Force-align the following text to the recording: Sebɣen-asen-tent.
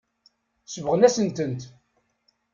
Sebɣen-asen-tent. 0.65 1.61